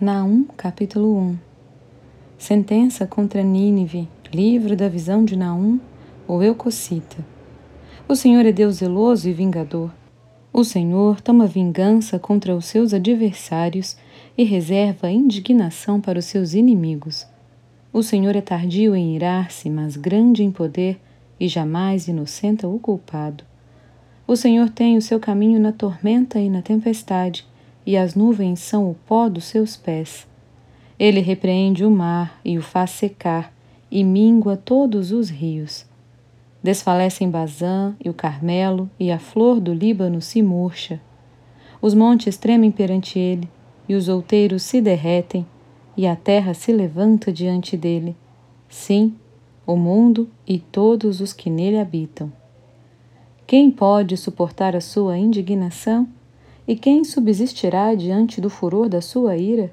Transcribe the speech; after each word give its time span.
Naum, 0.00 0.44
capítulo 0.56 1.18
1 1.18 1.38
Sentença 2.38 3.04
contra 3.04 3.42
Nínive, 3.42 4.08
livro 4.32 4.76
da 4.76 4.88
visão 4.88 5.24
de 5.24 5.34
Naum, 5.34 5.80
o 6.28 6.40
Eucocita. 6.40 7.16
O 8.06 8.14
Senhor 8.14 8.46
é 8.46 8.52
Deus 8.52 8.76
zeloso 8.76 9.28
e 9.28 9.32
vingador. 9.32 9.92
O 10.52 10.62
Senhor 10.62 11.20
toma 11.20 11.48
vingança 11.48 12.16
contra 12.16 12.54
os 12.54 12.66
seus 12.66 12.94
adversários 12.94 13.96
e 14.36 14.44
reserva 14.44 15.10
indignação 15.10 16.00
para 16.00 16.20
os 16.20 16.26
seus 16.26 16.54
inimigos. 16.54 17.26
O 17.92 18.00
Senhor 18.00 18.36
é 18.36 18.40
tardio 18.40 18.94
em 18.94 19.16
irar-se, 19.16 19.68
mas 19.68 19.96
grande 19.96 20.44
em 20.44 20.52
poder, 20.52 21.00
e 21.40 21.48
jamais 21.48 22.06
inocenta 22.06 22.68
o 22.68 22.78
culpado. 22.78 23.42
O 24.28 24.36
Senhor 24.36 24.70
tem 24.70 24.96
o 24.96 25.02
seu 25.02 25.18
caminho 25.18 25.58
na 25.58 25.72
tormenta 25.72 26.38
e 26.38 26.48
na 26.48 26.62
tempestade 26.62 27.47
e 27.88 27.96
as 27.96 28.14
nuvens 28.14 28.60
são 28.60 28.90
o 28.90 28.94
pó 29.06 29.30
dos 29.30 29.44
seus 29.44 29.74
pés. 29.74 30.28
Ele 30.98 31.20
repreende 31.20 31.86
o 31.86 31.90
mar 31.90 32.38
e 32.44 32.58
o 32.58 32.60
faz 32.60 32.90
secar, 32.90 33.50
e 33.90 34.04
mingua 34.04 34.58
todos 34.58 35.10
os 35.10 35.30
rios. 35.30 35.86
Desfalecem 36.62 37.30
Bazã 37.30 37.96
e 38.04 38.10
o 38.10 38.12
Carmelo, 38.12 38.90
e 39.00 39.10
a 39.10 39.18
flor 39.18 39.58
do 39.58 39.72
Líbano 39.72 40.20
se 40.20 40.42
murcha. 40.42 41.00
Os 41.80 41.94
montes 41.94 42.36
tremem 42.36 42.70
perante 42.70 43.18
ele, 43.18 43.48
e 43.88 43.94
os 43.94 44.06
outeiros 44.06 44.64
se 44.64 44.82
derretem, 44.82 45.46
e 45.96 46.06
a 46.06 46.14
terra 46.14 46.52
se 46.52 46.70
levanta 46.70 47.32
diante 47.32 47.74
dele. 47.74 48.14
Sim, 48.68 49.14
o 49.66 49.76
mundo 49.76 50.28
e 50.46 50.58
todos 50.58 51.22
os 51.22 51.32
que 51.32 51.48
nele 51.48 51.78
habitam. 51.78 52.30
Quem 53.46 53.70
pode 53.70 54.14
suportar 54.18 54.76
a 54.76 54.80
sua 54.82 55.16
indignação? 55.16 56.06
E 56.68 56.76
quem 56.76 57.02
subsistirá 57.02 57.94
diante 57.94 58.42
do 58.42 58.50
furor 58.50 58.90
da 58.90 59.00
sua 59.00 59.38
ira? 59.38 59.72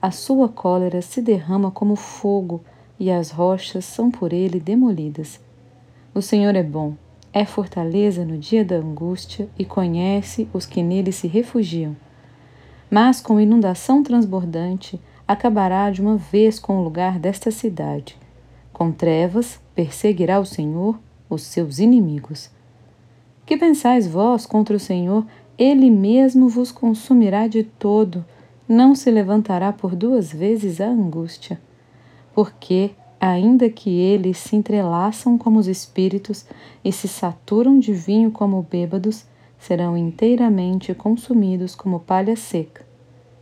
A 0.00 0.10
sua 0.10 0.48
cólera 0.48 1.02
se 1.02 1.20
derrama 1.20 1.70
como 1.70 1.96
fogo 1.96 2.62
e 2.98 3.10
as 3.10 3.30
rochas 3.30 3.84
são 3.84 4.10
por 4.10 4.32
ele 4.32 4.58
demolidas. 4.58 5.38
O 6.14 6.22
Senhor 6.22 6.56
é 6.56 6.62
bom, 6.62 6.94
é 7.30 7.44
fortaleza 7.44 8.24
no 8.24 8.38
dia 8.38 8.64
da 8.64 8.76
angústia 8.76 9.50
e 9.58 9.66
conhece 9.66 10.48
os 10.54 10.64
que 10.64 10.82
nele 10.82 11.12
se 11.12 11.26
refugiam. 11.26 11.94
Mas 12.90 13.20
com 13.20 13.38
inundação 13.38 14.02
transbordante 14.02 14.98
acabará 15.28 15.90
de 15.90 16.00
uma 16.00 16.16
vez 16.16 16.58
com 16.58 16.78
o 16.78 16.82
lugar 16.82 17.18
desta 17.18 17.50
cidade. 17.50 18.16
Com 18.72 18.90
trevas 18.90 19.60
perseguirá 19.74 20.40
o 20.40 20.46
Senhor 20.46 20.98
os 21.28 21.42
seus 21.42 21.78
inimigos. 21.78 22.48
Que 23.44 23.58
pensais 23.58 24.06
vós 24.06 24.46
contra 24.46 24.74
o 24.74 24.80
Senhor 24.80 25.26
ele 25.58 25.90
mesmo 25.90 26.48
vos 26.48 26.72
consumirá 26.72 27.46
de 27.46 27.62
todo, 27.62 28.24
não 28.68 28.94
se 28.94 29.10
levantará 29.10 29.72
por 29.72 29.94
duas 29.94 30.32
vezes 30.32 30.80
a 30.80 30.86
angústia. 30.86 31.60
Porque, 32.34 32.90
ainda 33.20 33.68
que 33.68 33.90
eles 33.90 34.38
se 34.38 34.56
entrelaçam 34.56 35.38
como 35.38 35.58
os 35.58 35.68
espíritos 35.68 36.46
e 36.84 36.90
se 36.90 37.06
saturam 37.06 37.78
de 37.78 37.92
vinho 37.92 38.30
como 38.30 38.66
bêbados, 38.68 39.24
serão 39.58 39.96
inteiramente 39.96 40.92
consumidos 40.94 41.74
como 41.74 42.00
palha 42.00 42.36
seca. 42.36 42.84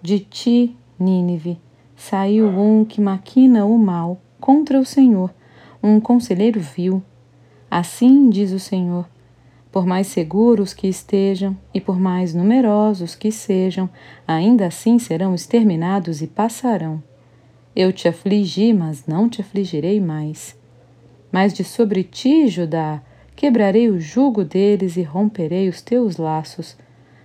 De 0.00 0.20
ti, 0.20 0.76
Nínive, 0.98 1.58
saiu 1.96 2.46
um 2.46 2.84
que 2.84 3.00
maquina 3.00 3.66
o 3.66 3.76
mal 3.78 4.20
contra 4.40 4.78
o 4.78 4.84
Senhor, 4.84 5.34
um 5.82 5.98
conselheiro 6.00 6.60
vil. 6.60 7.02
Assim 7.70 8.30
diz 8.30 8.52
o 8.52 8.58
Senhor: 8.58 9.06
por 9.76 9.84
mais 9.84 10.06
seguros 10.06 10.72
que 10.72 10.86
estejam 10.86 11.54
e 11.74 11.82
por 11.82 12.00
mais 12.00 12.32
numerosos 12.32 13.14
que 13.14 13.30
sejam, 13.30 13.90
ainda 14.26 14.64
assim 14.64 14.98
serão 14.98 15.34
exterminados 15.34 16.22
e 16.22 16.26
passarão. 16.26 17.02
Eu 17.76 17.92
te 17.92 18.08
afligi, 18.08 18.72
mas 18.72 19.06
não 19.06 19.28
te 19.28 19.42
afligirei 19.42 20.00
mais. 20.00 20.58
Mas 21.30 21.52
de 21.52 21.62
sobre 21.62 22.02
ti, 22.02 22.48
Judá, 22.48 23.02
quebrarei 23.36 23.90
o 23.90 24.00
jugo 24.00 24.44
deles 24.44 24.96
e 24.96 25.02
romperei 25.02 25.68
os 25.68 25.82
teus 25.82 26.16
laços. 26.16 26.74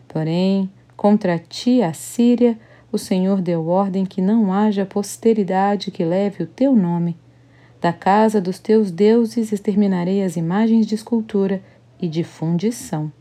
Porém, 0.09 0.69
contra 0.97 1.39
ti, 1.39 1.81
a 1.81 1.93
Síria, 1.93 2.59
o 2.91 2.97
Senhor 2.97 3.41
deu 3.41 3.65
ordem 3.69 4.05
que 4.05 4.21
não 4.21 4.51
haja 4.51 4.85
posteridade 4.85 5.89
que 5.89 6.03
leve 6.03 6.43
o 6.43 6.47
teu 6.47 6.75
nome. 6.75 7.15
Da 7.79 7.93
casa 7.93 8.41
dos 8.41 8.59
teus 8.59 8.91
deuses 8.91 9.53
exterminarei 9.53 10.21
as 10.21 10.35
imagens 10.35 10.85
de 10.85 10.95
escultura 10.95 11.63
e 12.01 12.07
de 12.07 12.23
fundição. 12.23 13.11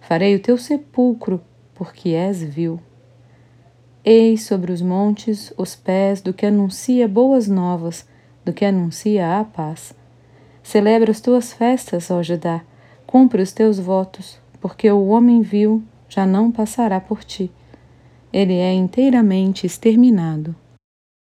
Farei 0.00 0.34
o 0.34 0.40
teu 0.40 0.58
sepulcro, 0.58 1.40
porque 1.74 2.10
és 2.10 2.42
vil. 2.42 2.80
Eis 4.04 4.44
sobre 4.44 4.72
os 4.72 4.82
montes 4.82 5.52
os 5.56 5.76
pés 5.76 6.20
do 6.20 6.32
que 6.32 6.46
anuncia 6.46 7.06
boas 7.06 7.46
novas, 7.48 8.06
do 8.44 8.52
que 8.52 8.64
anuncia 8.64 9.38
a 9.38 9.44
paz. 9.44 9.94
Celebra 10.62 11.10
as 11.10 11.20
tuas 11.20 11.52
festas, 11.52 12.10
ó 12.10 12.22
Judá, 12.22 12.62
cumpre 13.06 13.42
os 13.42 13.52
teus 13.52 13.78
votos, 13.78 14.40
porque 14.60 14.90
o 14.90 15.06
homem 15.08 15.42
vil 15.42 15.82
já 16.08 16.26
não 16.26 16.50
passará 16.50 17.00
por 17.00 17.22
ti. 17.22 17.50
Ele 18.32 18.54
é 18.54 18.72
inteiramente 18.72 19.66
exterminado. 19.66 20.54